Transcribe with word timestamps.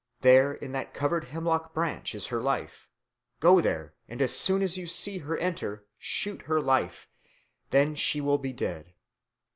There 0.21 0.51
in 0.53 0.71
that 0.71 0.95
covered 0.95 1.25
hemlock 1.25 1.75
branch 1.75 2.15
is 2.15 2.25
her 2.33 2.41
life. 2.41 2.87
Go 3.39 3.61
there, 3.61 3.93
and 4.09 4.19
as 4.19 4.35
soon 4.35 4.63
as 4.63 4.75
you 4.75 4.87
see 4.87 5.19
her 5.19 5.37
enter, 5.37 5.85
shoot 5.99 6.41
her 6.47 6.59
life. 6.59 7.07
Then 7.69 7.93
she 7.93 8.19
will 8.19 8.39
be 8.39 8.51
dead." 8.51 8.95